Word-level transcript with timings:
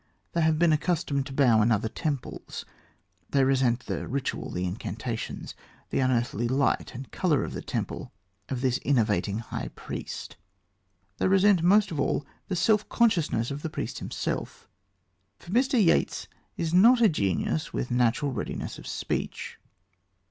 They 0.33 0.41
have 0.41 0.57
been 0.57 0.73
accustomed 0.73 1.27
to 1.27 1.33
bow 1.33 1.61
in 1.61 1.71
other 1.71 1.87
temples. 1.87 2.65
They 3.29 3.43
resent 3.43 3.81
the 3.81 4.07
ritual, 4.07 4.49
the 4.49 4.65
incantations, 4.65 5.53
the 5.91 5.99
unearthly 5.99 6.47
light 6.47 6.95
and 6.95 7.11
colour 7.11 7.43
of 7.43 7.53
the 7.53 7.61
temple 7.61 8.11
of 8.49 8.61
this 8.61 8.79
innovating 8.79 9.37
high 9.37 9.67
priest. 9.75 10.37
They 11.19 11.27
resent, 11.27 11.61
most 11.61 11.91
of 11.91 11.99
all, 11.99 12.25
the 12.47 12.55
self 12.55 12.89
consciousness 12.89 13.51
of 13.51 13.61
the 13.61 13.69
priest 13.69 13.99
himself. 13.99 14.67
For 15.37 15.51
Mr. 15.51 15.73
Yeats's 15.79 16.27
is 16.57 16.73
not 16.73 16.99
a 16.99 17.07
genius 17.07 17.71
with 17.71 17.91
natural 17.91 18.31
readiness 18.31 18.79
of 18.79 18.87
speech. 18.87 19.59